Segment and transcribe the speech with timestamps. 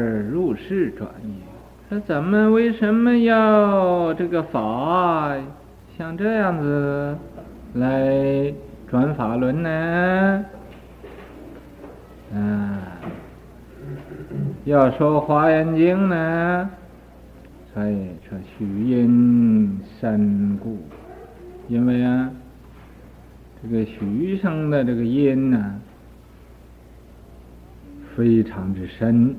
[0.00, 1.34] 入世转也？
[1.88, 5.36] 那咱们为什么要这个法
[5.98, 7.16] 像这样子
[7.74, 8.54] 来
[8.88, 10.44] 转法轮呢？
[12.32, 12.78] 嗯，
[14.64, 16.70] 要说《华严经》呢，
[17.74, 20.78] 所以说许因深故，
[21.66, 22.30] 因为啊，
[23.60, 25.80] 这个许生的这个因呢，
[28.14, 29.34] 非常之深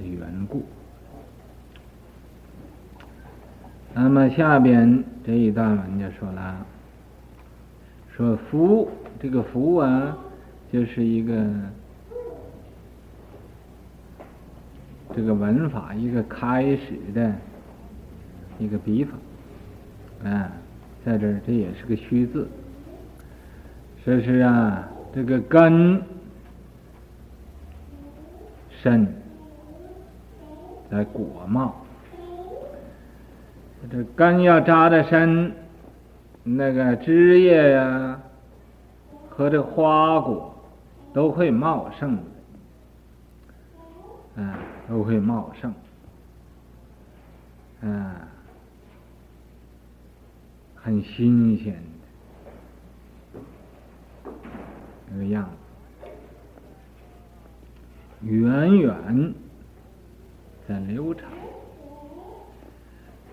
[0.00, 0.64] 的缘故。
[3.92, 6.66] 那么下边这一段文就说了，
[8.16, 8.88] 说福
[9.20, 10.16] 这个福啊，
[10.72, 11.44] 就是一个
[15.14, 17.34] 这个文法一个开始的
[18.60, 19.16] 一个笔法
[20.24, 20.52] 啊，
[21.04, 22.48] 在这儿这也是个虚字，
[24.04, 26.00] 说是啊，这个根
[28.80, 29.19] 深
[30.90, 31.74] 在果茂。
[33.90, 35.52] 这根要扎得深，
[36.42, 38.20] 那个枝叶呀
[39.28, 40.54] 和这花果
[41.14, 42.18] 都会茂盛，
[44.34, 44.52] 嗯，
[44.88, 45.72] 都会茂盛，
[47.82, 48.28] 啊，
[50.74, 51.80] 很新鲜的。
[55.10, 55.48] 那个样
[56.02, 56.08] 子，
[58.26, 59.34] 远远
[60.70, 61.28] 在流长。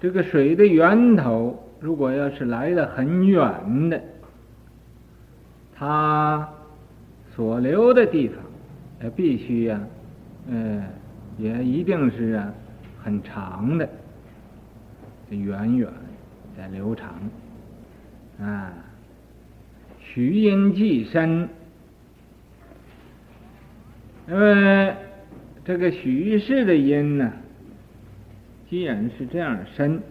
[0.01, 4.01] 这个水的源头，如果要是来的很远的，
[5.75, 6.49] 它
[7.35, 8.37] 所流的地方，
[9.01, 9.79] 呃，必须呀，
[10.49, 10.83] 呃，
[11.37, 12.51] 也一定是啊，
[13.03, 13.87] 很长的，
[15.29, 15.87] 远远
[16.57, 17.13] 在流长，
[18.41, 18.73] 啊，
[19.99, 21.47] 徐因既深，
[24.27, 24.95] 因为
[25.67, 27.29] 这个许氏的因呢。
[28.69, 30.01] 既然是这样深，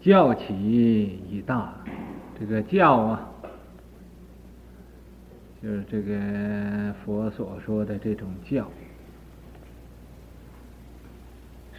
[0.00, 0.54] 教起
[1.28, 1.74] 已大，
[2.38, 3.30] 这个教啊，
[5.60, 8.70] 就是这个佛所说的这种教，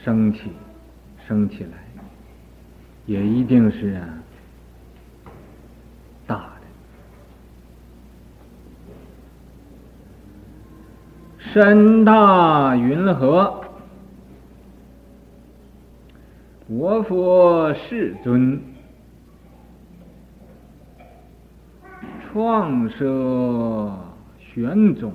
[0.03, 0.51] 升起，
[1.25, 1.77] 升起来，
[3.05, 4.21] 也一定是啊。
[11.51, 13.63] 深大云何？
[16.67, 18.61] 我佛世尊
[22.21, 23.91] 创设
[24.37, 25.11] 玄宗，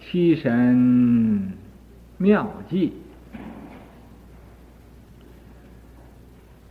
[0.00, 1.52] 七神
[2.16, 2.94] 妙计。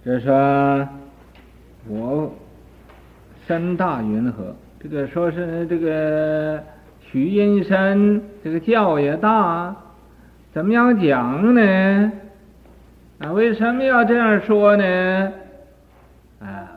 [0.04, 0.90] 这说
[1.88, 2.34] 我
[3.46, 4.56] 深大云何？
[4.80, 6.64] 这个说是这个。
[7.14, 9.76] 许因深，这个教也大，
[10.52, 12.12] 怎么样讲呢？
[13.20, 15.32] 啊，为什么要这样说呢？
[16.40, 16.72] 啊，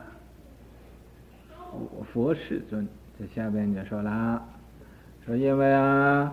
[1.71, 2.87] 我佛世尊，
[3.17, 4.39] 这下边就说了，
[5.25, 6.31] 说因为啊，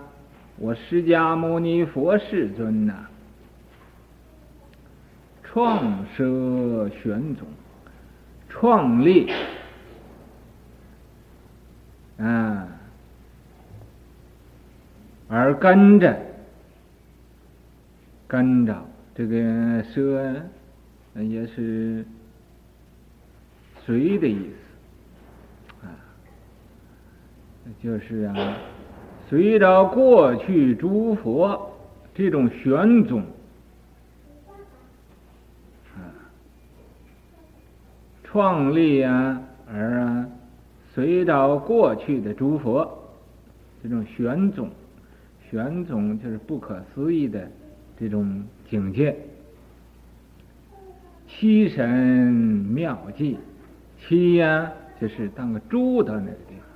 [0.59, 3.07] 我释迦牟尼佛世尊呐、
[5.43, 7.49] 创设玄宗，
[8.51, 9.33] 创立
[12.19, 12.69] 啊。
[15.29, 16.17] 而跟着，
[18.29, 19.37] 跟着这个
[19.85, 20.35] 奢，
[21.15, 22.05] 也是
[23.85, 24.51] 随的意
[25.81, 25.89] 思，啊，
[27.83, 28.57] 就是啊，
[29.29, 31.73] 随着过去诸佛
[32.15, 33.23] 这种玄宗，
[35.97, 35.99] 啊，
[38.23, 40.29] 创立啊，而啊，
[40.93, 43.13] 随着过去的诸佛
[43.83, 44.71] 这种玄宗。
[45.55, 47.49] 玄宗就是不可思议的
[47.97, 49.17] 这种境界，
[51.29, 51.89] 七神
[52.75, 53.39] 妙计，
[54.01, 56.67] 七呀就是当个住的那个地方，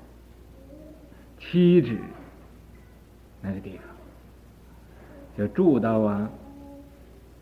[1.40, 1.98] 七指
[3.42, 3.82] 那个地方，
[5.36, 6.30] 就住到啊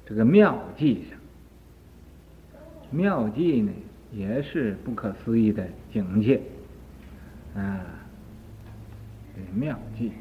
[0.07, 1.19] 这个妙计上。
[2.91, 3.71] 妙计呢
[4.11, 6.41] 也是不可思议的境界
[7.55, 7.85] 啊，
[9.35, 10.13] 这妙计。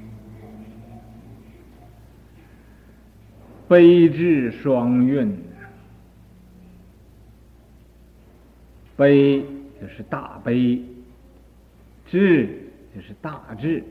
[3.68, 5.36] 悲智双运，
[8.96, 9.42] 悲
[9.82, 10.84] 就是大悲，
[12.06, 13.84] 智就是大智，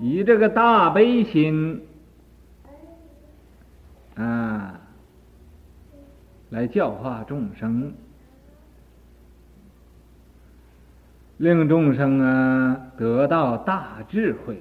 [0.00, 1.82] 以这个大悲心
[4.16, 4.80] 啊，
[6.50, 7.94] 来教化众生，
[11.36, 14.60] 令众生啊得到大智慧。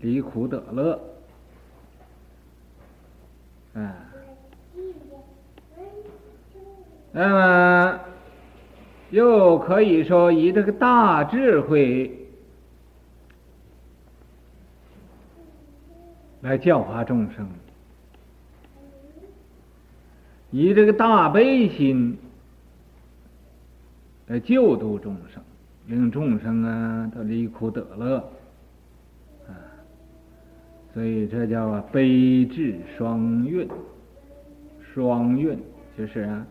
[0.00, 1.00] 离苦得乐，
[3.74, 3.96] 啊，
[7.10, 8.00] 那么
[9.10, 12.28] 又可以说以这个大智慧
[16.42, 17.48] 来教化众生，
[20.52, 22.16] 以这个大悲心
[24.28, 25.42] 来救度众生，
[25.86, 28.32] 令众生啊都离苦得乐。
[30.98, 33.68] 所以这叫啊悲智双运，
[34.92, 35.56] 双运
[35.96, 36.46] 就是啊，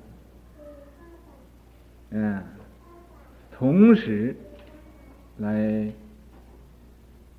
[2.11, 2.41] 嗯，
[3.51, 4.33] 同时
[5.39, 5.91] 来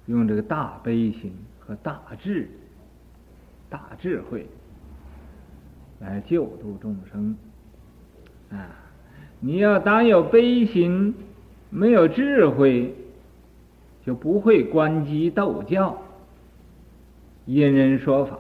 [0.05, 2.47] 用这个大悲心和大智、
[3.71, 4.47] 大智慧
[6.01, 7.35] 来救度众生
[8.51, 8.69] 啊！
[9.41, 11.15] 你要单有悲心，
[11.71, 12.95] 没有智慧，
[14.05, 15.99] 就不会观机斗教。
[17.49, 18.39] 因人说法，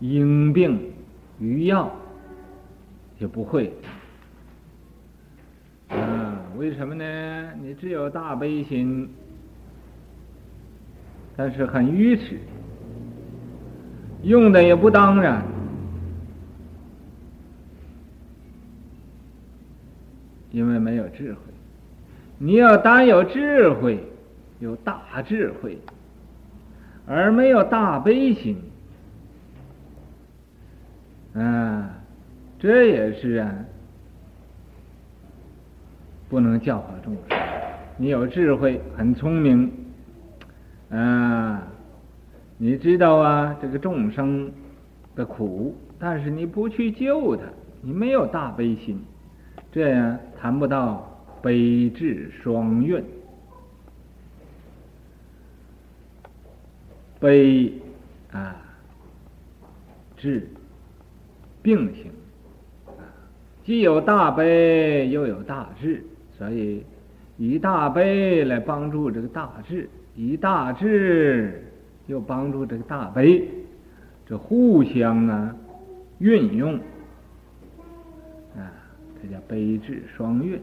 [0.00, 0.80] 因病
[1.38, 1.94] 于药，
[3.20, 3.70] 就不会。
[5.90, 7.52] 啊，为什么呢？
[7.60, 9.06] 你只有大悲心，
[11.36, 12.38] 但是很愚痴，
[14.22, 15.44] 用的也不当然，
[20.52, 21.40] 因为没有智慧。
[22.38, 24.02] 你要单有智慧，
[24.58, 25.78] 有大智慧。
[27.06, 28.56] 而没有大悲心，
[31.34, 31.90] 啊，
[32.58, 33.54] 这也是啊，
[36.28, 37.38] 不能教化众生。
[37.98, 39.70] 你有智慧，很聪明，
[40.90, 41.62] 啊，
[42.56, 44.50] 你知道啊这个众生
[45.14, 47.42] 的苦，但是你不去救他，
[47.82, 48.98] 你没有大悲心，
[49.70, 53.04] 这样谈不到悲智双运。
[57.24, 57.72] 悲
[58.32, 58.54] 啊，
[60.14, 60.46] 智
[61.62, 62.12] 并行，
[63.64, 66.04] 既有大悲又有大智，
[66.36, 66.84] 所以
[67.38, 71.64] 以大悲来帮助这个大智，以大智
[72.08, 73.48] 又帮助这个大悲，
[74.26, 75.56] 这互相啊
[76.18, 76.74] 运用
[78.54, 78.68] 啊，
[79.22, 80.60] 这叫悲智双运，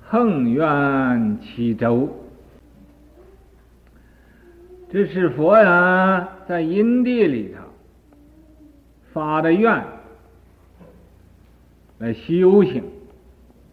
[0.00, 2.08] 横愿齐周。
[4.92, 7.62] 这是佛呀，在因地里头
[9.14, 9.82] 发的愿
[11.96, 12.84] 来修行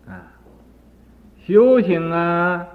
[0.07, 0.31] 啊，
[1.45, 2.65] 修行啊，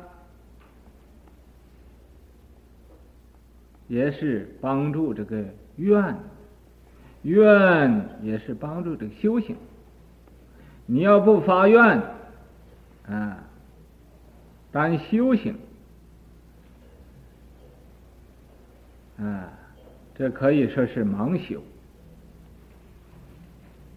[3.89, 5.43] 也是帮助这个
[5.77, 6.15] 愿，
[7.23, 9.57] 愿也是帮助这个修行。
[10.85, 12.03] 你要不发愿
[13.09, 13.39] 啊，
[14.71, 15.57] 单修行。
[19.16, 19.49] 啊，
[20.16, 21.62] 这可以说是盲修，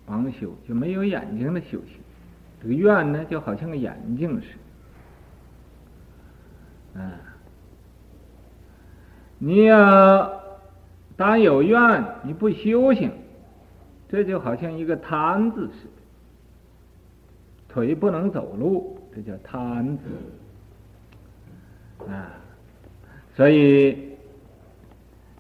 [0.08, 1.98] 盲修就没有眼睛的修行。
[2.62, 4.48] 这个愿呢，就好像个眼睛似
[6.94, 7.02] 的。
[7.02, 7.20] 啊，
[9.40, 10.40] 你要
[11.16, 13.12] 当有愿，你不修行，
[14.08, 15.92] 这就好像一个瘫子似的，
[17.68, 20.04] 腿不能走路，这叫瘫子。
[22.08, 22.34] 啊，
[23.36, 24.07] 所以。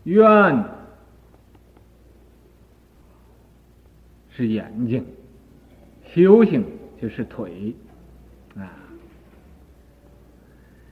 [0.07, 0.63] 愿
[4.29, 5.05] 是眼睛，
[6.13, 6.63] 修行
[7.01, 7.75] 就是腿
[8.55, 8.71] 啊。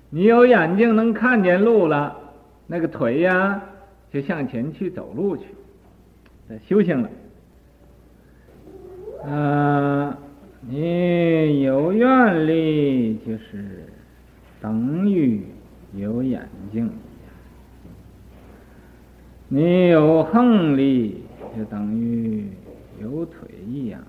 [0.10, 2.14] 你有眼睛能看见路了，
[2.68, 3.62] 那个腿呀
[4.12, 5.46] 就向前去走路去，
[6.68, 7.10] 修行了。
[9.32, 10.18] 啊，
[10.60, 13.86] 你有愿力就是
[14.62, 15.42] 等于
[15.94, 16.92] 有眼睛。
[19.48, 21.24] 你有横力，
[21.56, 22.50] 就等于
[23.00, 24.02] 有腿一样。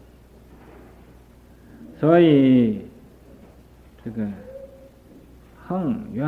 [2.00, 2.82] 所以
[4.04, 4.26] 这个
[5.66, 6.26] 横愿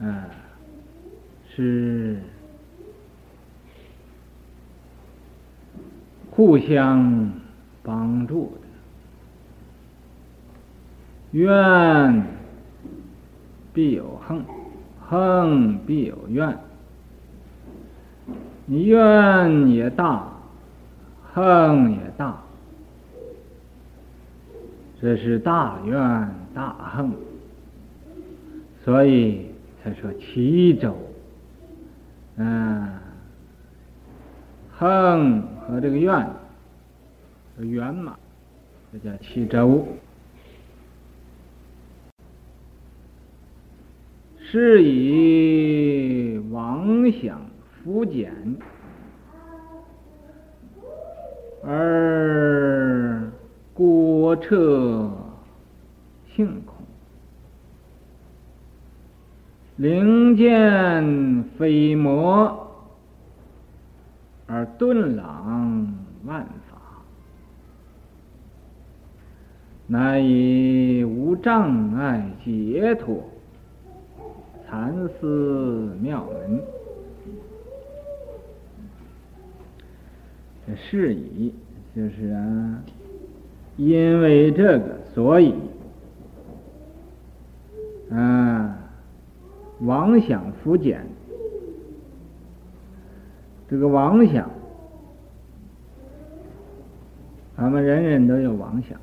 [0.00, 0.28] 啊，
[1.48, 2.18] 是
[6.30, 7.32] 互相
[7.82, 8.60] 帮助的。
[11.32, 12.26] 愿
[13.74, 14.44] 必有横，
[15.08, 16.58] 横必有怨。
[18.64, 20.26] 你怨也大，
[21.32, 22.36] 横也大，
[25.00, 25.94] 这是大怨
[26.52, 27.12] 大横，
[28.84, 29.46] 所以
[29.82, 30.96] 才说齐州。
[32.38, 32.88] 嗯，
[34.76, 36.28] 横和这个愿，
[37.60, 38.14] 圆满，
[38.92, 39.86] 这叫齐周。
[44.56, 47.42] 是以妄想
[47.84, 48.56] 复减，
[51.62, 53.30] 而
[53.74, 55.10] 过彻
[56.34, 56.74] 性空，
[59.76, 62.66] 灵见非魔，
[64.46, 65.94] 而顿朗
[66.24, 66.78] 万法，
[69.86, 73.22] 乃以无障碍解脱。
[74.68, 76.60] 禅思妙门，
[80.66, 81.54] 这是以
[81.94, 82.82] 就是啊，
[83.76, 85.54] 因为这个，所以
[88.10, 88.76] 啊，
[89.80, 91.06] 妄想复减。
[93.68, 94.50] 这个妄想，
[97.56, 98.98] 咱们人人都有妄想，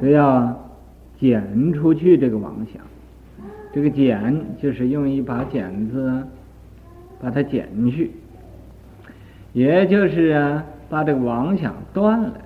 [0.00, 0.67] 都要。
[1.18, 2.80] 剪出去这个妄想，
[3.72, 6.26] 这个剪就是用一把剪子
[7.20, 8.12] 把它剪去，
[9.52, 12.40] 也就是啊把这个妄想断了的。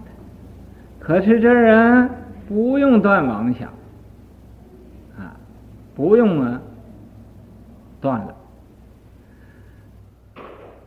[0.99, 2.09] 可是这人
[2.49, 3.69] 不用断妄想
[5.19, 5.37] 啊，
[5.95, 6.61] 不用啊
[8.01, 8.35] 断了。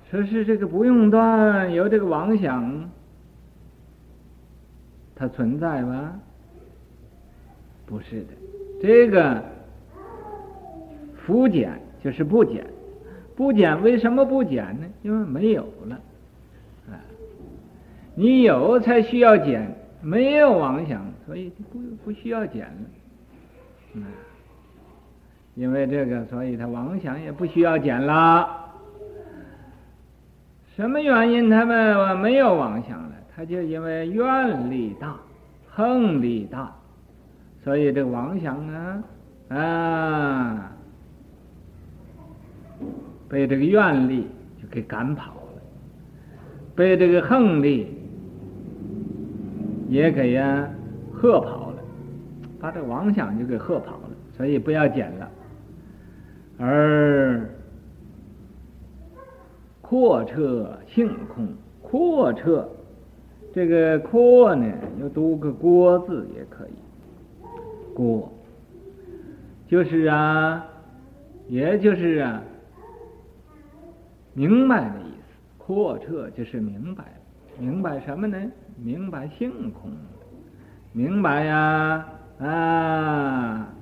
[0.10, 2.90] 说是这个不用断，有这个妄想，
[5.16, 6.14] 它存在吗？
[7.86, 8.28] 不是的，
[8.82, 9.44] 这个
[11.16, 12.66] 福减就是不减，
[13.36, 14.88] 不减为什么不减呢？
[15.04, 15.96] 因为没有了，
[16.90, 16.98] 啊，
[18.16, 24.06] 你有才需要减，没有妄想，所以就不不需要减了，啊，
[25.54, 28.64] 因为这个，所以他妄想也不需要减了。
[30.76, 33.12] 什么原因他们没有妄想了？
[33.36, 35.16] 他就因为愿力大，
[35.70, 36.76] 横力大。
[37.66, 39.04] 所以这个妄想啊，
[39.50, 40.72] 啊，
[43.28, 44.28] 被这个愿力
[44.62, 45.62] 就给赶跑了，
[46.76, 47.88] 被这个横力
[49.90, 50.70] 也给呀
[51.20, 51.78] 吓跑了，
[52.60, 54.10] 把这个妄想就给吓跑了。
[54.38, 55.32] 所以不要减了，
[56.60, 57.50] 而
[59.82, 61.48] 阔彻性空，
[61.82, 62.70] 阔彻
[63.52, 66.72] 这个阔呢，又读个郭字也可以。
[67.96, 68.32] 过，
[69.68, 70.68] 就是啊，
[71.48, 72.44] 也就是啊，
[74.34, 75.16] 明白的意思。
[75.58, 77.06] 阔彻就是明白，
[77.58, 78.38] 明白什么呢？
[78.78, 79.90] 明白性空，
[80.92, 82.06] 明白呀
[82.38, 83.74] 啊，啊，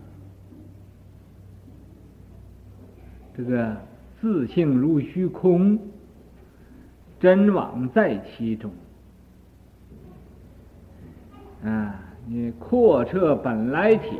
[3.35, 3.75] 这个
[4.21, 5.79] 自性如虚空，
[7.19, 8.71] 真妄在其中，
[11.65, 11.99] 啊。
[12.25, 14.17] 你廓彻本来体，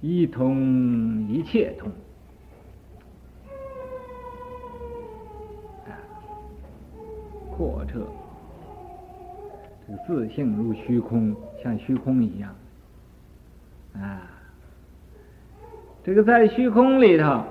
[0.00, 1.90] 一通一切通，
[5.84, 5.90] 啊，
[7.50, 8.06] 廓彻
[9.84, 12.54] 这个自性如虚空，像虚空一样，
[13.94, 14.22] 啊，
[16.04, 17.42] 这个在虚空里头，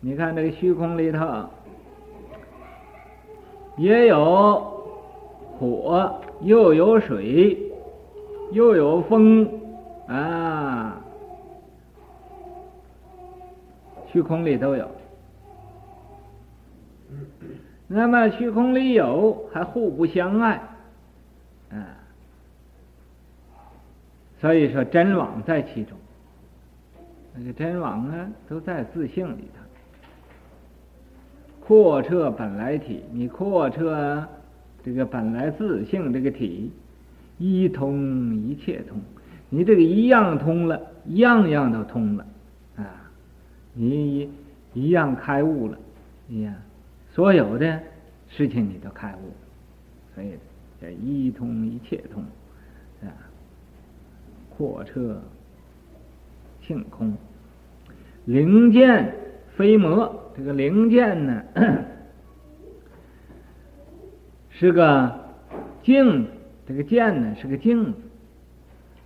[0.00, 1.48] 你看这个虚空里头
[3.78, 4.60] 也有
[5.58, 7.68] 火，又有水。
[8.52, 9.48] 又有风
[10.06, 11.00] 啊，
[14.12, 14.88] 虚空里都有。
[17.86, 20.60] 那么虚空里有，还互不相爱，
[21.70, 21.96] 啊，
[24.40, 25.96] 所以说真妄在其中。
[27.34, 29.60] 那个真妄啊，都在自性里头。
[31.60, 34.26] 廓彻本来体，你廓彻
[34.84, 36.72] 这个本来自性这个体。
[37.40, 39.00] 一通一切通，
[39.48, 42.26] 你这个一样通了，样样都通了，
[42.76, 43.10] 啊，
[43.72, 44.30] 你一
[44.74, 45.78] 一样开悟了，
[46.28, 46.54] 一样，
[47.08, 47.80] 所有的
[48.28, 49.32] 事情你都开悟，
[50.14, 50.34] 所以
[50.82, 52.22] 叫一通一切通，
[53.02, 53.08] 啊，
[54.50, 55.18] 阔彻
[56.60, 57.16] 性空，
[58.26, 59.14] 灵见
[59.56, 61.42] 非魔，这个灵见呢，
[64.50, 65.18] 是个
[65.82, 66.30] 镜子，
[66.70, 67.98] 这个剑呢是个镜子，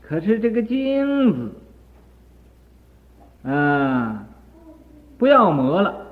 [0.03, 1.53] 可是这个镜子
[3.49, 4.29] 啊。
[5.17, 6.07] 不要磨了，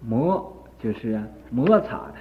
[0.00, 2.14] 磨就是啊摩擦的，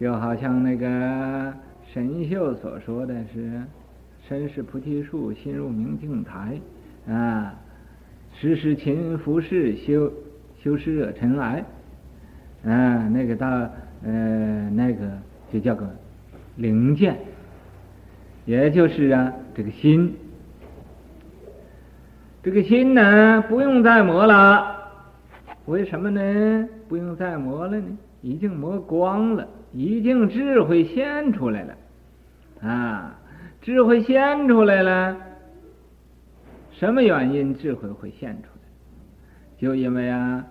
[0.00, 1.54] 就好像那个
[1.92, 3.62] 神秀所说的是
[4.26, 6.58] “身是菩提树，心如明镜台”，
[7.06, 7.54] 啊，
[8.34, 10.12] 时时勤拂拭，修
[10.58, 11.64] 修湿热尘埃，
[12.64, 13.70] 啊，那个大
[14.02, 15.06] 呃那个
[15.52, 15.88] 就叫个
[16.60, 17.18] 灵见，
[18.44, 20.14] 也就是啊这个心。
[22.42, 24.76] 这个心呢，不用再磨了。
[25.64, 26.68] 为什么呢？
[26.86, 27.98] 不用再磨了呢？
[28.20, 31.74] 已经磨光了，已经智慧现出来了。
[32.60, 33.18] 啊，
[33.62, 35.16] 智慧现出来了。
[36.72, 38.60] 什么原因智慧会现出来？
[39.56, 40.44] 就因为啊，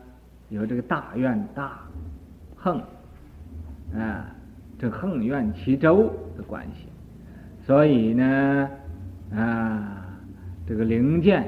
[0.49, 1.79] 有这个大愿大
[2.55, 2.81] 横
[3.95, 4.25] 啊，
[4.79, 6.87] 这横愿齐周的关系。
[7.65, 8.69] 所以呢，
[9.35, 10.07] 啊，
[10.67, 11.45] 这个灵见。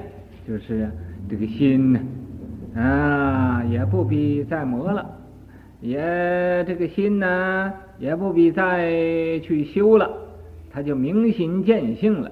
[0.48, 0.90] 就是
[1.30, 2.00] 这个心呢，
[2.76, 5.08] 啊，也不必再磨了，
[5.80, 8.90] 也这个心呢，也不必再
[9.44, 10.10] 去修了，
[10.72, 12.32] 他就明心见性了，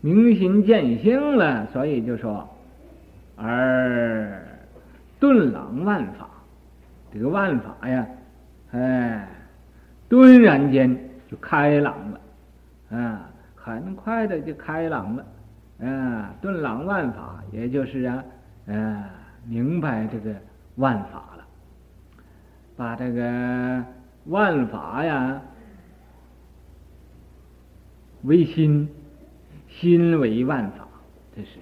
[0.00, 2.48] 明心见性了，所以就说，
[3.36, 4.40] 而
[5.18, 6.30] 顿朗万法，
[7.12, 8.06] 这个万法呀，
[8.70, 9.28] 哎，
[10.12, 10.94] 顿然间
[11.30, 12.20] 就开朗了，
[12.98, 15.24] 啊，很快的就开朗了。
[15.80, 18.22] 啊，顿朗万法，也就是啊，
[18.66, 19.08] 呃，
[19.46, 20.34] 明白这个
[20.76, 21.46] 万法了，
[22.76, 23.82] 把这个
[24.26, 25.40] 万法呀
[28.24, 28.86] 为心，
[29.66, 30.86] 心为万法，
[31.34, 31.58] 这是，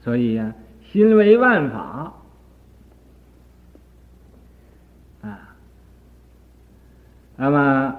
[0.00, 0.54] 所以呀，
[0.90, 2.14] 心为万法
[7.40, 7.96] 那么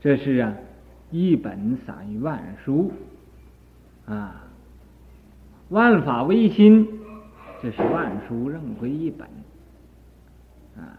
[0.00, 0.54] 这是啊，
[1.10, 2.92] 一本散于万书
[4.06, 4.44] 啊。
[5.70, 6.86] 万法唯心，
[7.60, 9.26] 这是万书任归一本，
[10.76, 10.94] 啊，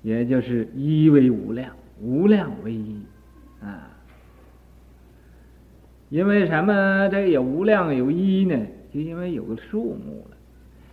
[0.00, 2.98] 也就是一为无量，无量为一，
[3.60, 3.90] 啊，
[6.08, 7.10] 因为什么？
[7.10, 8.58] 这有无量有一呢？
[8.90, 10.36] 就因为有个数目了。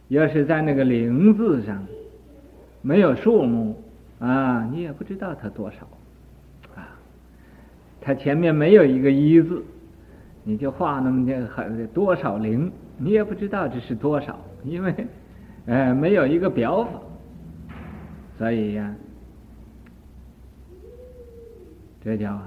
[0.10, 1.88] 要是在那个零字上
[2.82, 3.82] 没有数目
[4.20, 5.88] 啊，你也不知道它多少，
[6.76, 6.98] 啊，
[8.02, 9.64] 它前面没有一个一字。
[10.48, 14.94] 你就画那么这很多少灵，你也不知道这是多少，因为，
[15.66, 16.92] 呃，没有一个表法，
[18.38, 18.96] 所以呀，
[22.04, 22.40] 这叫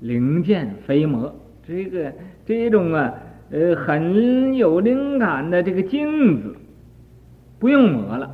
[0.00, 1.34] 灵见非魔。
[1.66, 2.12] 这个
[2.44, 3.14] 这种啊，
[3.50, 6.54] 呃，很有灵感的这个镜子，
[7.58, 8.30] 不用磨了，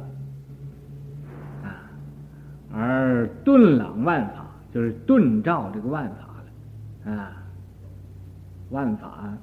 [2.73, 6.17] 而顿朗万法，就是顿照这个万法
[7.05, 7.39] 了，啊。
[8.71, 9.37] 万法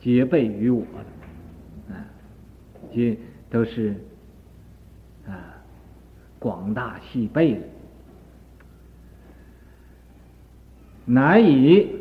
[0.00, 2.04] 皆备于我的，啊，
[2.92, 3.16] 皆
[3.48, 3.94] 都是
[5.24, 5.54] 啊
[6.40, 7.60] 广大细备的，
[11.04, 11.94] 难以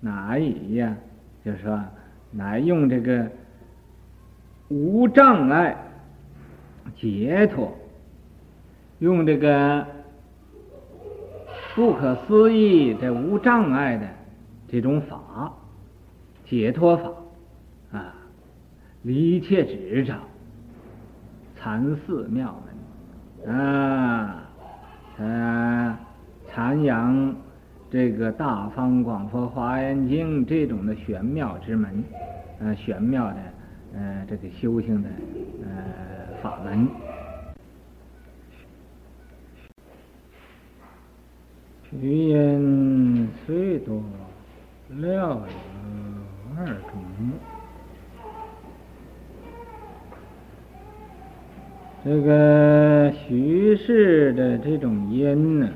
[0.00, 0.96] 难以呀，
[1.44, 1.78] 就是说，
[2.30, 3.30] 难用这个
[4.68, 5.76] 无障碍
[6.96, 7.76] 解脱，
[9.02, 9.84] 用这个
[11.74, 14.06] 不可思议的无障碍的。
[14.68, 15.52] 这种法，
[16.46, 17.10] 解脱法，
[17.90, 18.14] 啊，
[19.02, 20.14] 离一切执着，
[21.58, 22.56] 禅寺妙
[23.44, 24.48] 门，啊，
[25.18, 25.98] 呃，
[26.48, 27.34] 禅扬
[27.90, 32.02] 这个大方广佛华严经这种的玄妙之门，
[32.60, 33.36] 呃，玄妙的，
[33.94, 35.08] 呃，这个修行的，
[35.64, 36.88] 呃，法门。
[42.00, 44.02] 虚因虽多。
[45.00, 45.40] 料有
[46.58, 47.00] 二种，
[52.04, 55.68] 这个徐氏的这种因呢，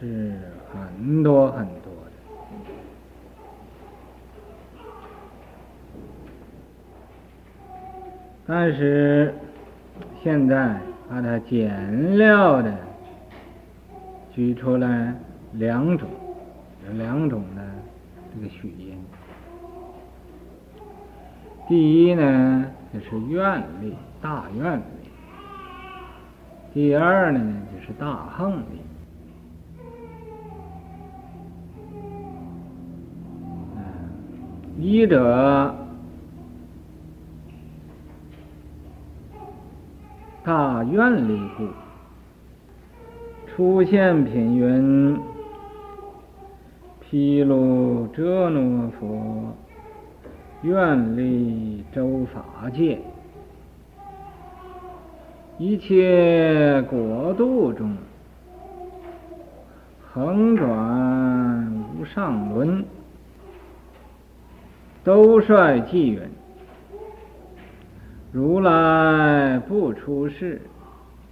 [0.00, 0.32] 是
[0.72, 2.12] 很多很多的，
[8.46, 9.34] 但是
[10.22, 10.80] 现在
[11.10, 12.74] 把它简料的
[14.32, 15.14] 举出来
[15.52, 16.08] 两种，
[16.86, 17.62] 有两种呢。
[18.34, 18.96] 这个许因，
[21.66, 24.82] 第一呢，就是愿力，大愿力；
[26.74, 27.40] 第二呢，
[27.74, 28.64] 就是大横力。
[34.80, 35.74] 一者
[40.44, 41.66] 大愿力故，
[43.48, 45.18] 出现品云：
[47.10, 49.56] 毗卢遮那佛，
[50.60, 53.00] 愿力周法界，
[55.56, 57.96] 一切国度中，
[60.12, 62.84] 横转无上轮。
[65.02, 66.20] 都率偈云：
[68.30, 70.60] 如来不出世，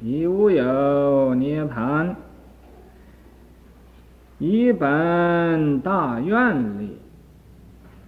[0.00, 2.14] 亦无有涅槃。
[4.38, 6.99] 以本大愿力，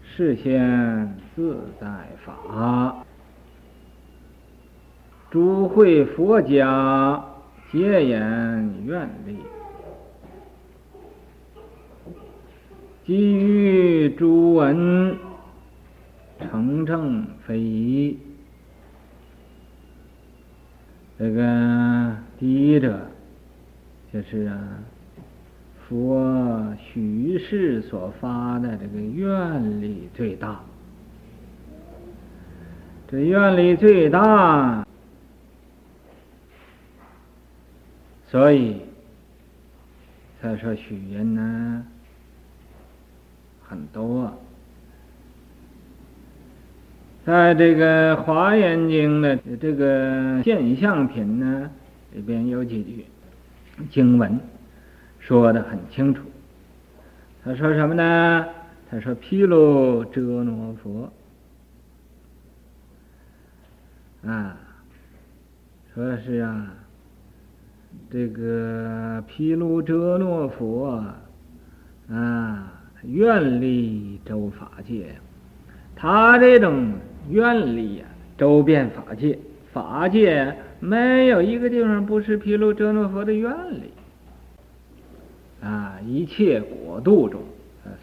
[0.02, 1.86] 示现自在
[2.24, 3.04] 法。
[5.30, 7.24] 诸会佛家
[7.70, 9.38] 皆言愿力，
[13.06, 15.16] 基于诸文。
[16.40, 18.16] 成正非一，
[21.18, 23.00] 这个第一者
[24.12, 24.56] 就是啊，
[25.88, 30.60] 佛许氏所发的这个愿力最大，
[33.10, 34.86] 这愿力最大，
[38.26, 38.82] 所以
[40.42, 41.86] 才说许人呢
[43.66, 44.38] 很多。
[47.24, 51.70] 在这个《华严经》的这个现象品呢
[52.12, 53.06] 里边有几句
[53.90, 54.38] 经文
[55.28, 56.22] 说得很清楚。
[57.44, 58.46] 他说什么呢？
[58.90, 61.12] 他说：“毗卢遮那佛
[64.26, 64.56] 啊，
[65.92, 66.72] 说是啊，
[68.10, 71.04] 这个毗卢遮那佛
[72.10, 75.14] 啊，愿力周法界，
[75.94, 76.94] 他这种。”
[77.28, 78.06] 愿力呀，
[78.38, 79.38] 周遍法界，
[79.70, 83.92] 法界没有一个地方不是毗卢遮那佛的愿力
[85.62, 85.98] 啊！
[86.06, 87.40] 一切国度中，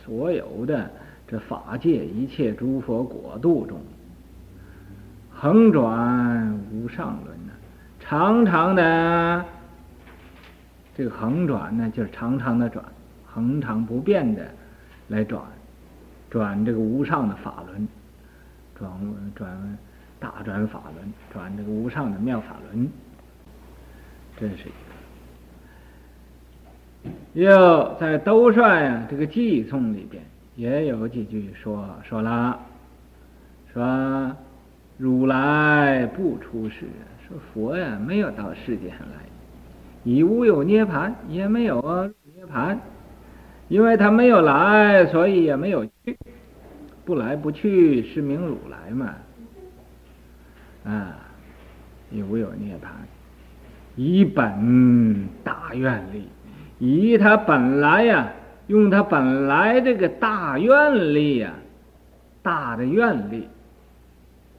[0.04, 0.92] 所有的
[1.28, 3.80] 这法界，一切诸佛国度中，
[5.32, 7.54] 横转无上轮呢，
[8.00, 9.46] 长长的
[10.96, 12.84] 这个横转呢，就是长长的转，
[13.26, 14.46] 恒常不变的
[15.08, 15.42] 来转，
[16.30, 17.88] 转这个无上的法轮。
[18.78, 18.92] 转
[19.34, 19.78] 转
[20.20, 22.90] 大转法轮，转这个无上的妙法轮，
[24.38, 24.66] 真是。
[27.34, 30.24] 又在兜率啊这个偈颂里边
[30.56, 32.60] 也有几句说说了，
[33.74, 34.32] 说
[34.98, 36.86] 如来不出世，
[37.28, 39.26] 说佛呀没有到世界上来，
[40.04, 41.82] 亦无有涅槃，也没有
[42.36, 42.78] 涅槃，
[43.68, 46.18] 因为他没有来，所以也没有去。
[47.04, 49.14] 不来不去，是名如来嘛？
[50.86, 51.18] 啊，
[52.10, 52.88] 也无有涅槃，
[53.96, 56.28] 以本大愿力，
[56.80, 58.32] 以他本来呀、
[58.68, 61.54] 用他本来这个大愿力呀、
[62.42, 63.48] 大的愿力，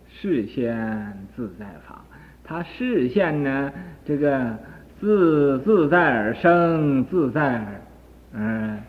[0.09, 2.05] 示现自在法。
[2.43, 3.73] 他示现呢，
[4.05, 4.57] 这个
[5.01, 7.81] 自自在而生，自在而
[8.33, 8.81] 嗯。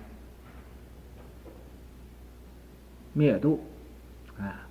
[3.14, 3.60] 灭度，
[4.38, 4.62] 啊，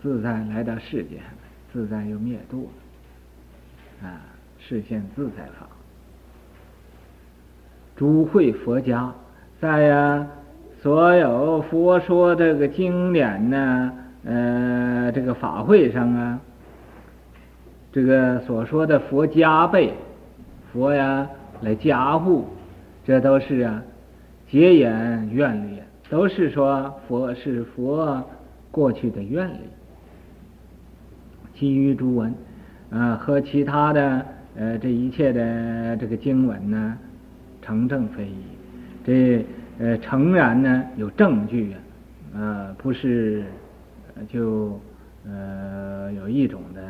[0.00, 1.20] 自在来到世间，
[1.72, 2.70] 自在又灭度，
[4.00, 4.22] 啊，
[4.60, 5.66] 示现自在法。
[8.00, 9.12] 诸会佛家
[9.60, 10.26] 在呀，
[10.80, 13.92] 所有佛说这个经典呢，
[14.24, 16.40] 呃，这个法会上啊，
[17.92, 19.92] 这个所说的佛加被，
[20.72, 21.28] 佛呀
[21.60, 22.46] 来加护，
[23.04, 23.82] 这都是啊，
[24.50, 25.78] 结缘愿力。
[26.08, 28.24] 都是说佛是佛
[28.70, 29.58] 过去的愿力，
[31.54, 32.34] 基于诸文，
[32.90, 34.24] 啊和其他的
[34.56, 36.96] 呃这一切的这个经文呢，
[37.70, 38.34] 成正非一，
[39.06, 39.46] 这
[39.78, 41.78] 呃诚然呢有证据啊，
[42.34, 43.44] 呃不是
[44.28, 44.80] 就
[45.24, 46.82] 呃有一种的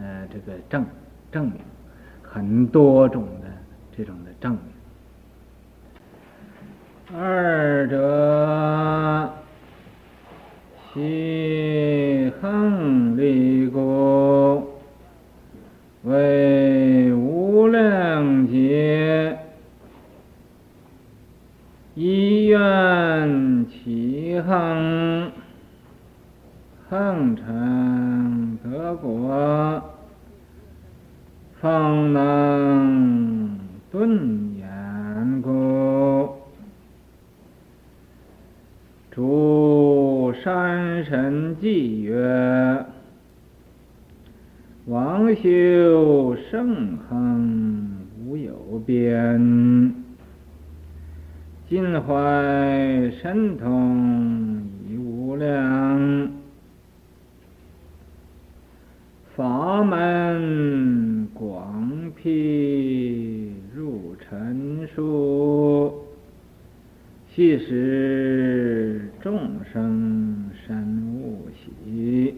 [0.00, 0.82] 呃这个证
[1.30, 1.56] 证明，
[2.22, 3.48] 很多种的
[3.94, 4.60] 这种的证明。
[7.14, 9.30] 二者
[10.94, 14.66] 其行力故，
[16.04, 19.38] 为无量劫，
[21.94, 25.32] 一愿其行，
[26.88, 29.82] 恒成德国，
[31.60, 33.58] 方能
[33.90, 36.32] 顿言故。
[39.10, 42.86] 诸山神偈曰：
[44.86, 50.03] 王修圣恒无有边，
[51.74, 56.30] 尽怀神通已无量，
[59.34, 66.04] 法门广辟入尘数，
[67.34, 69.36] 悉使众
[69.72, 72.36] 生深悟悉。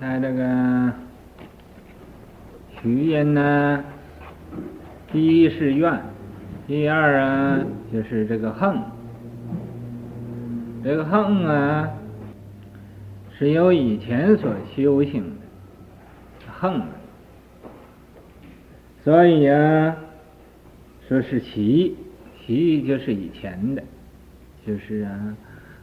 [0.00, 0.92] 在这个
[2.82, 3.84] 虚音呢，
[5.14, 6.00] 第一是愿，
[6.66, 7.60] 第二啊
[7.92, 8.82] 就是这个横。
[10.82, 11.88] 这个横啊，
[13.38, 16.82] 是由以前所修行的恒，
[19.04, 19.96] 所以啊。
[21.06, 21.94] 说是习，
[22.44, 23.82] 习就是以前的，
[24.66, 25.36] 就是啊，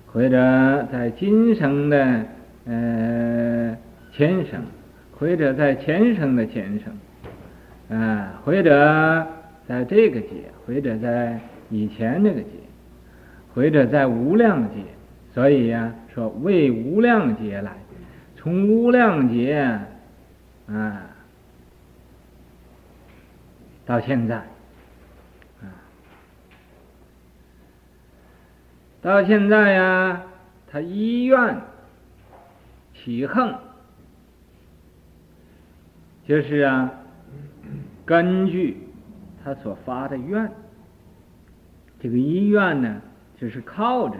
[0.07, 2.25] 或者在今生的
[2.65, 3.77] 呃
[4.11, 4.61] 前生，
[5.13, 6.91] 或者在前生的前生，
[7.91, 9.27] 啊，或者
[9.67, 12.49] 在这个劫，或者在以前那个劫，
[13.53, 14.83] 或者在无量劫，
[15.33, 17.73] 所以呀、说为无量劫来，
[18.35, 19.79] 从无量劫
[20.67, 21.01] 啊
[23.85, 24.37] 到现在。
[24.37, 24.45] 啊
[29.01, 30.21] 到现在呀，
[30.71, 31.57] 他依愿
[32.93, 33.53] 起横，
[36.27, 36.91] 就是啊，
[38.05, 38.77] 根据
[39.43, 40.51] 他所发的愿，
[41.99, 43.01] 这个依愿呢，
[43.39, 44.15] 就是靠着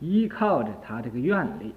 [0.00, 1.74] 依靠着他这个愿力。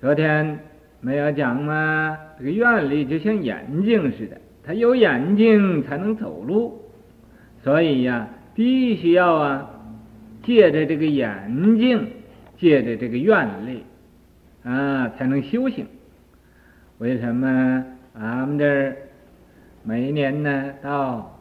[0.00, 0.58] 昨天
[1.00, 2.18] 没有讲吗？
[2.38, 6.80] 这个愿力就像眼睛似的，他有眼睛才能走路，
[7.62, 9.70] 所以呀，必须要啊。
[10.42, 12.08] 借着这个眼睛，
[12.56, 13.84] 借着这个愿力，
[14.64, 15.86] 啊，才能修行。
[16.96, 17.84] 为什么
[18.14, 18.96] 俺们这儿
[19.82, 21.38] 每一年呢，到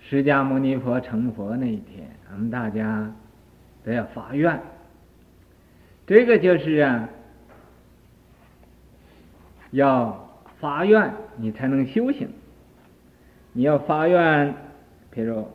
[0.00, 3.10] 释迦牟尼佛成佛那一天，俺们大家
[3.84, 4.60] 都要发愿。
[6.06, 7.08] 这个就是啊，
[9.70, 10.28] 要
[10.60, 12.28] 发愿，你才能修行。
[13.52, 14.54] 你要发愿，
[15.10, 15.48] 比如。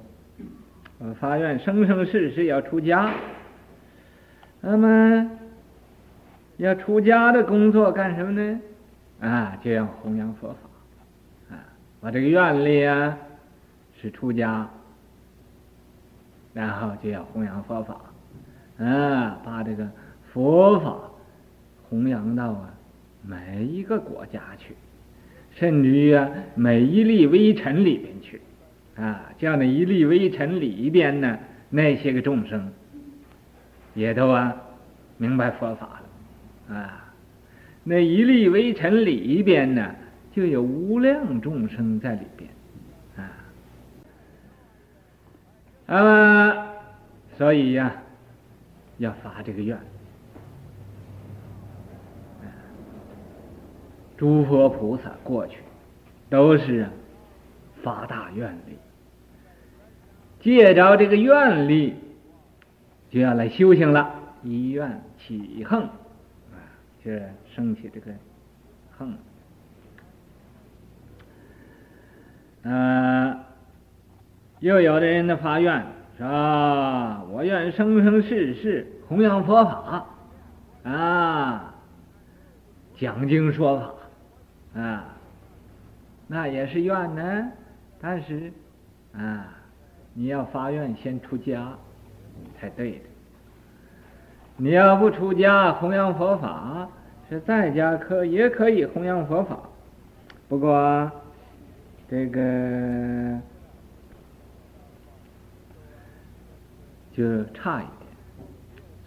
[1.00, 3.14] 我发愿生生世世要出家，
[4.62, 5.32] 那么
[6.56, 8.62] 要出家的工作干什么呢？
[9.26, 11.64] 啊，就要弘扬佛法，啊，
[12.02, 13.18] 我这个愿力啊
[14.00, 14.70] 是出家，
[16.54, 18.02] 然后就要弘扬佛法，
[18.84, 19.90] 啊，把这个
[20.34, 20.98] 佛法
[21.90, 22.74] 弘扬到啊
[23.22, 24.76] 每一个国家去，
[25.52, 28.42] 甚至于啊每一粒微尘里边去。
[28.98, 32.72] 啊，这样的一粒微尘里边呢，那些个众生
[33.96, 34.54] 也都啊
[35.18, 36.02] 明白佛法
[36.68, 37.00] 了啊。
[37.84, 39.94] 那一粒微尘里边呢，
[40.32, 42.50] 就有无量众生在里边
[43.18, 43.30] 啊。
[45.86, 46.68] 那么，
[47.38, 47.94] 所以呀、
[49.00, 49.78] 要发这个愿。
[54.16, 55.58] 诸佛菩萨过去
[56.30, 56.88] 都是
[57.82, 58.78] 发大愿力。
[60.40, 61.96] 借着这个愿力，
[63.10, 64.22] 就要来修行了。
[64.44, 65.90] 一愿起恒，
[67.04, 67.12] 就
[67.54, 68.12] 升起这个
[68.98, 69.18] 恨。
[72.64, 73.44] 呃，
[74.60, 75.86] 又有的人的发愿
[76.18, 76.26] 说
[77.30, 80.08] ：“我愿生生世世弘扬佛法，
[80.84, 81.74] 啊，
[82.98, 83.80] 讲经说
[84.74, 85.18] 法，啊，
[86.28, 87.52] 那也是愿呢。
[88.00, 88.52] 但是，
[89.14, 89.50] 啊。”
[90.16, 91.76] 你要发愿先出家，
[92.56, 93.06] 才对的。
[94.56, 96.88] 你要不出家弘扬佛法，
[97.30, 99.58] 是在家可也可以弘扬佛法，
[100.48, 101.12] 不过
[102.10, 103.40] 这个
[107.12, 108.10] 就差一点。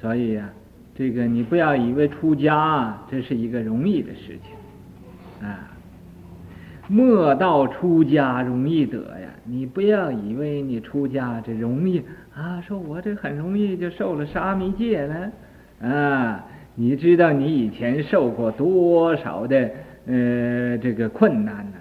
[0.00, 0.50] 所以呀，
[0.94, 5.75] 这个你不要以为出家这是一个容易的事情，啊。
[6.88, 9.28] 莫道出家容易得呀！
[9.44, 12.02] 你不要以为你出家这容易
[12.34, 15.32] 啊，说我这很容易就受了沙弥戒了
[15.80, 16.44] 啊！
[16.74, 19.70] 你知道你以前受过多少的
[20.06, 21.78] 呃这个困难呢？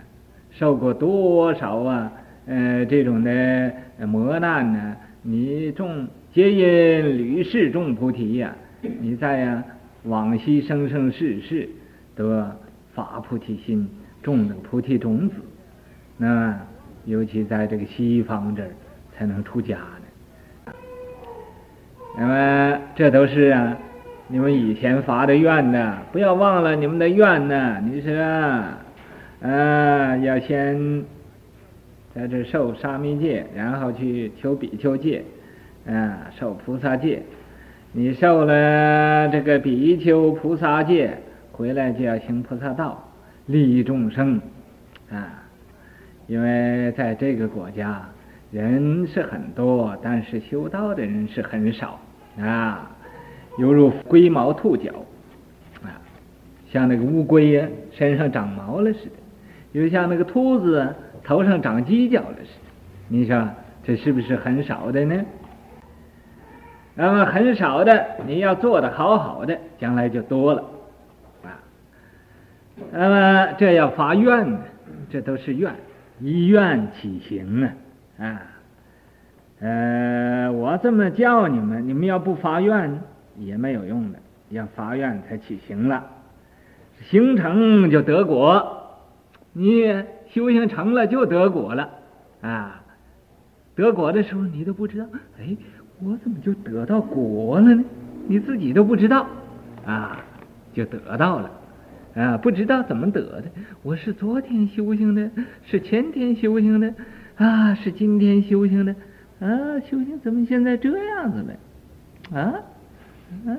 [0.51, 2.11] 受过多少啊
[2.45, 3.71] 呃这种的
[4.07, 4.95] 磨难呢？
[5.21, 9.63] 你种皆因屡世种菩提呀、你在呀、
[10.03, 11.67] 往昔生生世世
[12.15, 12.57] 得
[12.93, 13.89] 法菩提心，
[14.25, 15.35] 种的菩提种子，
[16.17, 16.59] 那
[17.05, 18.69] 尤其在这个西方这儿
[19.15, 20.73] 才能出家呢。
[22.17, 23.77] 那么这都是啊，
[24.27, 27.79] 你们以前发的愿呢，不要忘了你们的愿呢。
[27.85, 28.79] 你说啊，
[29.41, 31.05] 啊要先。
[32.15, 35.21] 在这受沙弥戒，然后去求比丘戒，
[35.85, 37.21] 啊，受菩萨戒。
[37.91, 41.17] 你受了这个比丘菩萨戒，
[41.51, 43.03] 回来就要行菩萨道，
[43.47, 44.41] 利益众生，
[45.11, 45.43] 啊，
[46.27, 48.01] 因为在这个国家
[48.51, 51.99] 人是很多，但是修道的人是很少，
[52.39, 52.89] 啊，
[53.57, 54.91] 犹如龟毛兔角，
[55.83, 56.01] 啊，
[56.71, 59.11] 像那个乌龟呀，身上长毛了似的，
[59.73, 60.95] 又像那个兔子。
[61.23, 62.69] 头上长犄角了似的，
[63.07, 63.49] 你说
[63.83, 65.25] 这是不是很少的呢？
[66.93, 70.63] 那么很少的，你要做的好好的，将来就多了。
[72.91, 74.59] 那么这要发愿呢，
[75.09, 75.73] 这都是愿，
[76.19, 77.71] 以愿起行啊
[78.17, 78.41] 啊。
[79.59, 83.01] 呃，我这么叫你们，你们要不发愿
[83.37, 86.05] 也没有用的，要发愿才起行了，
[87.09, 88.81] 行成就得果。
[89.53, 90.03] 你。
[90.27, 91.89] 修行成了就得果了，
[92.41, 92.81] 啊，
[93.73, 95.05] 得果的时候你都不知道，
[95.39, 95.55] 哎，
[96.03, 97.83] 我怎么就得到果了呢？
[98.27, 99.27] 你自己都不知道，
[99.85, 100.19] 啊，
[100.73, 101.49] 就得到了，
[102.15, 103.43] 啊，不知道怎么得的。
[103.83, 105.29] 我是昨天修行的，
[105.65, 106.93] 是前天修行的，
[107.35, 108.95] 啊，是今天修行的，
[109.41, 112.39] 啊，修行怎么现在这样子了？
[112.39, 112.53] 啊，
[113.47, 113.57] 啊，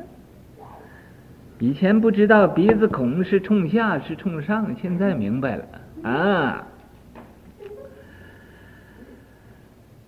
[1.58, 5.64] 以前不知道鼻子孔是冲下是冲上，现在明白了。
[6.02, 6.66] 啊，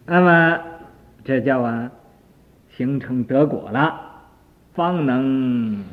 [0.07, 0.61] 那么
[1.23, 1.93] 这叫啊，
[2.71, 4.01] 形成得果了，
[4.73, 5.85] 方能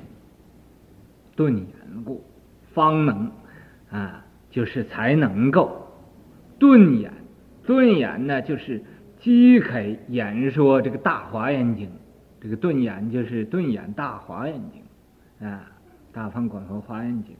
[1.35, 2.23] 顿缘故，
[2.75, 3.31] 方能
[3.89, 5.88] 啊，就是才能够
[6.59, 7.11] 顿演。
[7.65, 8.83] 顿演呢，就是
[9.19, 11.89] 即开演说这个大华严经，
[12.39, 15.63] 这个顿演就是顿演大华严经啊，
[16.13, 17.35] 大方广佛华严经。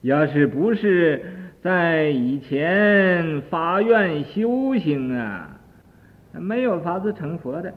[0.00, 1.22] 要是不是
[1.60, 5.60] 在以前发愿修行啊，
[6.32, 7.74] 没有法子成佛的，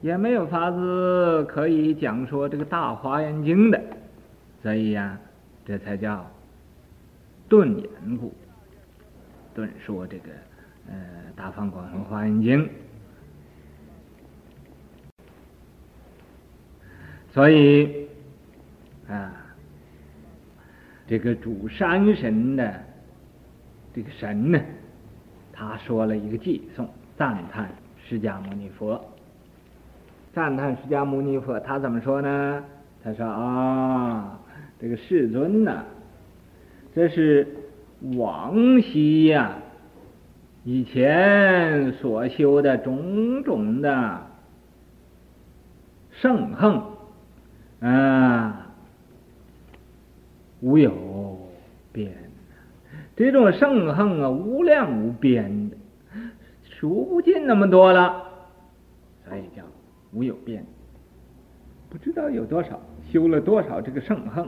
[0.00, 3.78] 也没有法子可以讲说这个大华严经的，
[4.62, 5.18] 所以呀、
[5.70, 6.28] 这才叫
[7.48, 8.34] 顿言故，
[9.54, 10.30] 顿说这个
[10.88, 10.96] 呃
[11.36, 12.68] 大方广佛华严经，
[17.32, 18.08] 所以
[19.06, 19.32] 啊。
[21.06, 22.84] 这个主山神的
[23.94, 24.60] 这个神呢，
[25.52, 27.70] 他说了一个偈颂，赞叹
[28.04, 29.00] 释迦牟尼佛。
[30.32, 32.64] 赞叹释迦牟尼佛，他怎么说呢？
[33.04, 34.39] 他说啊，
[34.80, 35.84] 这个世尊呐，
[36.94, 37.46] 这是
[38.16, 39.58] 往昔呀，
[40.64, 44.26] 以前所修的种种的
[46.10, 46.84] 圣行
[47.80, 48.66] 啊。
[50.62, 50.92] 无有
[51.90, 52.12] 边，
[53.16, 55.76] 这种圣行啊，无量无边的，
[56.62, 58.24] 数不尽那么多了，
[59.26, 59.62] 所以叫
[60.12, 60.62] 无有边。
[61.88, 62.78] 不知道有多少
[63.10, 64.46] 修了多少这个圣行，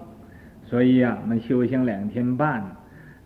[0.73, 2.63] 所以呀、我们修行两天半，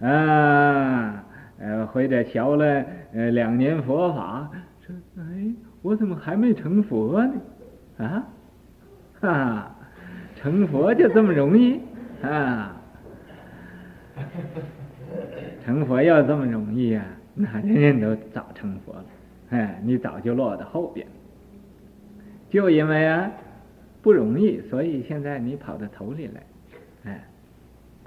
[0.00, 1.24] 啊，
[1.60, 4.50] 呃，或者学了呃两年佛法，
[4.84, 7.32] 说哎，我怎么还没成佛呢？
[7.98, 8.26] 啊，
[9.20, 9.76] 哈哈，
[10.34, 11.80] 成佛就这么容易
[12.20, 12.74] 啊？
[15.64, 17.04] 成佛要这么容易、啊？
[17.32, 19.04] 那人人都早成佛了，
[19.50, 21.06] 哎，你早就落到后边。
[22.50, 23.30] 就因为啊
[24.02, 26.42] 不容易，所以现在你跑到头里来，
[27.04, 27.24] 哎，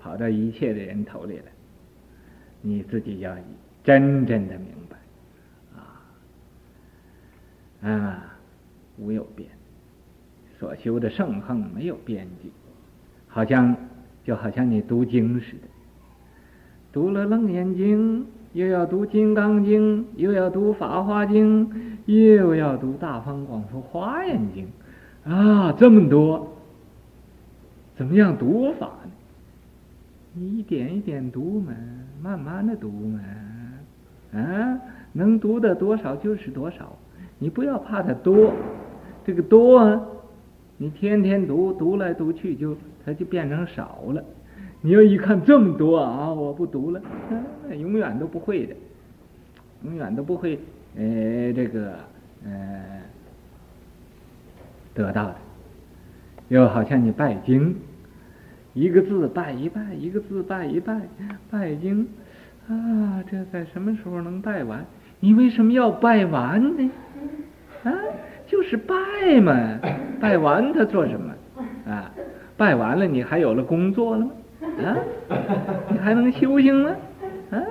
[0.01, 1.43] 跑到一切的人头里来，
[2.61, 3.35] 你自己要
[3.83, 4.97] 真正的明白。
[5.75, 6.01] 啊。
[7.89, 8.35] 啊，
[8.97, 9.49] 无有边，
[10.57, 12.51] 所修的圣行没有边际，
[13.27, 13.75] 好像
[14.23, 15.67] 就好像你读经似的。
[16.91, 18.21] 读了《楞严经》，
[18.53, 21.69] 又要读《金刚经》，又要读《法华经》，
[22.05, 24.67] 又要读《大方广佛华严经》，
[25.31, 26.57] 啊，这么多，
[27.95, 29.11] 怎么样读法呢？
[30.39, 31.73] 你一点一点读嘛，
[32.21, 33.19] 慢慢的读嘛，
[34.31, 34.79] 啊，
[35.11, 36.97] 能读的多少就是多少，
[37.37, 38.53] 你不要怕它多，
[39.25, 40.01] 这个多啊，
[40.77, 42.73] 你天天读，读来读去就
[43.05, 44.23] 它就变成少了。
[44.79, 47.01] 你要一看这么多啊，我不读了，
[47.77, 48.73] 永远都不会的，
[49.83, 50.57] 永远都不会，
[50.95, 51.95] 呃，这个，
[52.45, 53.01] 呃，
[54.93, 55.35] 得到的。
[56.47, 57.75] 又好像你拜经，
[58.73, 61.01] 一个字拜一拜，一个字拜一拜，
[61.49, 62.07] 拜经
[62.67, 64.85] 啊，这在什么时候能拜完？
[65.19, 66.91] 你为什么要拜完呢？
[67.83, 67.91] 啊，
[68.47, 68.95] 就是拜
[69.41, 69.79] 嘛，
[70.19, 71.33] 拜完他做什么？
[71.91, 72.11] 啊，
[72.55, 74.31] 拜完了你还有了工作了吗？
[74.85, 74.97] 啊，
[75.89, 76.91] 你还能修行吗？
[77.51, 77.61] 啊，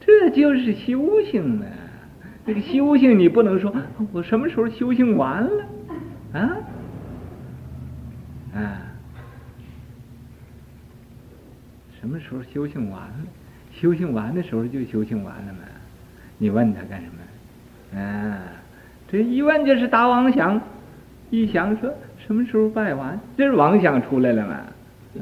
[0.00, 1.66] 这就是修行了。
[2.44, 3.72] 这个修行你不能说
[4.12, 5.64] 我什么时候修行完了？
[6.32, 6.56] 啊，
[8.54, 8.85] 啊，
[12.00, 13.16] 什么时候修行完了？
[13.72, 15.60] 修行完的时候就修行完了嘛？
[16.38, 18.00] 你问他干什么？
[18.00, 18.38] 啊，
[19.08, 20.60] 这一问就是打妄想，
[21.30, 21.92] 一想说
[22.26, 24.54] 什么时候拜完，这是妄想出来了嘛？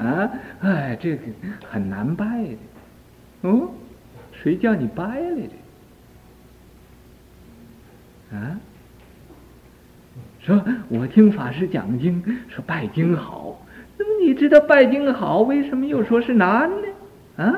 [0.04, 1.22] 啊，哎，这个
[1.68, 2.56] 很难拜的。
[3.48, 3.70] 哦，
[4.32, 5.40] 谁叫你拜来
[8.30, 8.36] 着？
[8.36, 8.60] 啊，
[10.40, 13.60] 说我听法师讲经，说拜经好。
[14.06, 17.44] 那你知道拜经好，为什么又说是难呢？
[17.44, 17.54] 啊，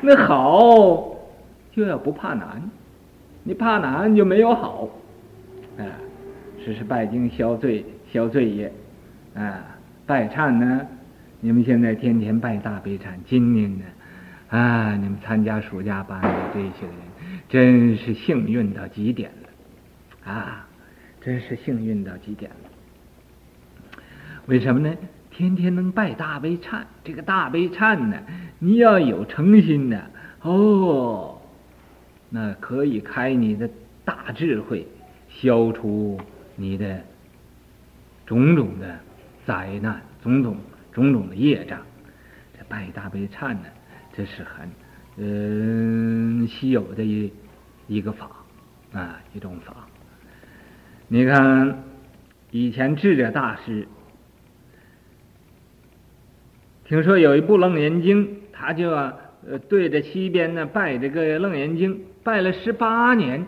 [0.00, 1.14] 那好。
[1.72, 2.70] 就要不怕难，
[3.42, 4.88] 你怕难就没有好，
[5.76, 5.84] 啊，
[6.64, 8.72] 只是拜经消罪消罪业，
[9.34, 10.86] 啊，拜忏呢，
[11.40, 13.84] 你们现在天天拜大悲忏今年呢，
[14.48, 16.94] 啊，你们参加暑假班的这些人，
[17.46, 20.66] 真是幸运到极点了，啊，
[21.20, 22.65] 真是幸运到极点了。
[24.46, 24.96] 为什么呢？
[25.30, 28.16] 天天能拜大悲忏，这个大悲忏呢，
[28.58, 31.38] 你要有诚心的哦。
[32.30, 33.68] 那可以开你的
[34.04, 34.86] 大智慧，
[35.28, 36.18] 消除
[36.54, 37.02] 你的
[38.24, 38.98] 种种的
[39.44, 40.56] 灾难，种种
[40.92, 41.78] 种种的业障。
[42.56, 43.64] 这拜大悲忏呢，
[44.12, 44.70] 这是很
[45.16, 47.32] 嗯稀有的一
[47.88, 48.30] 一个法
[48.92, 49.86] 啊，一种法。
[51.08, 51.82] 你看
[52.50, 53.86] 以前智者大师，
[56.88, 62.00] 听说有一部楞严经，他就呃对着西边呢拜这个楞严经。
[62.22, 63.44] 拜了十八年，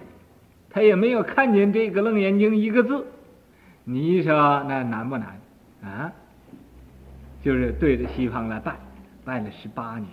[0.71, 3.07] 他也没有看见这个《楞严经》一个字。
[3.85, 4.33] 你说
[4.69, 5.41] 那难不难
[5.83, 6.13] 啊？
[7.43, 8.77] 就是对着西方来拜，
[9.25, 10.09] 拜了十八年。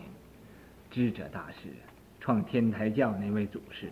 [0.92, 1.70] 智者大师，
[2.20, 3.92] 创天台教那位祖师，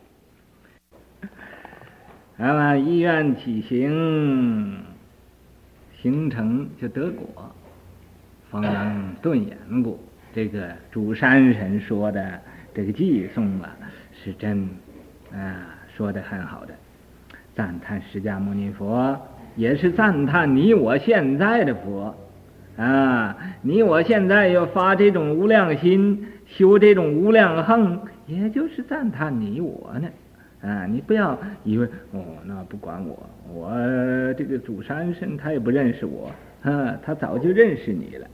[2.38, 4.78] 那么依愿起行，
[6.02, 7.54] 形成就得果，
[8.54, 10.00] 方能顿言故。
[10.34, 12.40] 这个主山神说的
[12.74, 13.76] 这个偈颂啊。
[14.24, 14.70] 是真，
[15.34, 16.74] 啊，说的很好的，
[17.54, 19.20] 赞叹释迦牟尼佛，
[19.58, 22.16] 也是赞叹你我现在的佛，
[22.78, 30.08] 啊，你我现在要发这种无量心，修这种无量行，也就是赞叹你我呢，
[30.62, 33.74] 啊，你不要以为哦，那不管我，我
[34.36, 36.32] 这个主山神他也不认识我，
[36.62, 38.28] 啊，他早就认识你了，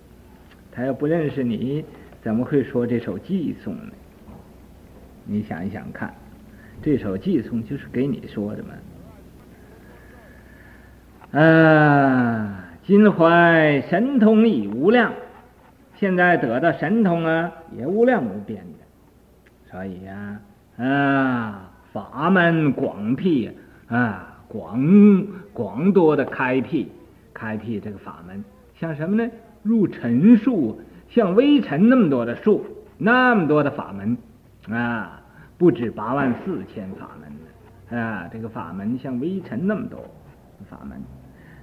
[0.72, 1.84] 他要不认识你，
[2.22, 3.92] 怎么会说这首寄送呢？
[5.26, 6.14] 你想一想看，
[6.82, 8.70] 这首寄送就是给你说的嘛。
[11.40, 15.14] 啊，今怀神通已无量，
[15.96, 19.70] 现在得到神通啊，也无量无边的。
[19.70, 20.40] 所以呀，
[20.78, 23.52] 啊，法门广辟
[23.88, 26.92] 啊，广广多的开辟，
[27.34, 28.44] 开辟这个法门，
[28.80, 29.30] 像什么呢？
[29.64, 32.66] 入尘数，像微尘那么多的数，
[32.98, 34.18] 那么多的法门
[34.70, 35.16] 啊。
[35.58, 40.00] 不止八万四千法门呢，啊，这个法门像微尘那么多
[40.70, 41.02] 法门，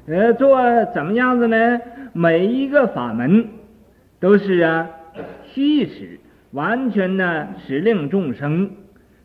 [0.04, 0.58] 呃，做
[0.92, 1.80] 怎么样子呢？
[2.12, 3.48] 每一个法门
[4.20, 4.86] 都是啊，
[5.46, 6.20] 悉使
[6.50, 8.70] 完全的使令众生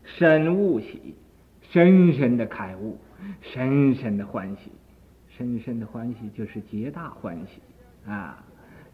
[0.04, 1.16] 深悟喜，
[1.60, 2.98] 深深的开悟，
[3.42, 4.72] 深深的欢喜，
[5.36, 7.60] 深深的欢喜就是皆大欢喜
[8.10, 8.42] 啊，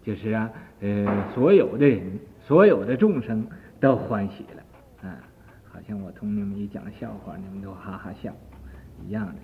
[0.09, 0.50] 就是啊，
[0.80, 3.46] 呃，所有的人，所有的众生
[3.78, 5.20] 都欢喜了啊。
[5.70, 8.32] 好像我同你们一讲笑话，你们都哈哈笑，
[9.06, 9.34] 一样的。